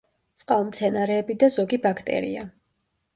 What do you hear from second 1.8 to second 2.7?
ბაქტერია.